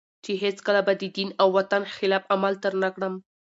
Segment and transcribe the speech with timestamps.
[0.23, 3.13] چي هیڅکله به د دین او وطن خلاف عمل تر نه کړم